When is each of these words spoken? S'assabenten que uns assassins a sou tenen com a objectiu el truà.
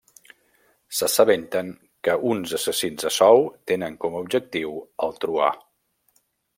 S'assabenten 0.99 1.69
que 2.09 2.15
uns 2.31 2.55
assassins 2.61 3.07
a 3.13 3.13
sou 3.21 3.45
tenen 3.75 4.01
com 4.05 4.19
a 4.21 4.25
objectiu 4.27 4.77
el 5.09 5.19
truà. 5.25 5.55